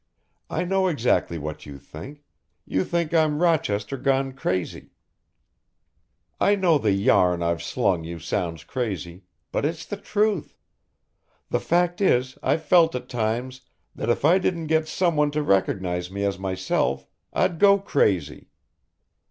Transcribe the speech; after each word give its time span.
I 0.49 0.63
know 0.65 0.87
exactly 0.87 1.37
what 1.37 1.67
you 1.67 1.77
think, 1.77 2.23
you 2.65 2.83
think 2.83 3.13
I'm 3.13 3.39
Rochester 3.39 3.97
gone 3.97 4.31
crazy. 4.33 4.93
I 6.39 6.55
know 6.55 6.79
the 6.79 6.91
yarn 6.93 7.43
I've 7.43 7.61
slung 7.61 8.03
you 8.03 8.17
sounds 8.17 8.63
crazy, 8.63 9.25
but 9.51 9.63
it's 9.63 9.85
the 9.85 9.97
truth. 9.97 10.57
The 11.51 11.59
fact 11.59 12.01
is 12.01 12.35
I've 12.41 12.63
felt 12.65 12.95
at 12.95 13.09
times 13.09 13.61
that 13.93 14.09
if 14.09 14.25
I 14.25 14.39
didn't 14.39 14.65
get 14.73 14.87
someone 14.87 15.29
to 15.37 15.43
recognize 15.43 16.09
me 16.09 16.23
as 16.23 16.39
myself 16.39 17.05
I'd 17.31 17.59
go 17.59 17.77
crazy. 17.77 18.49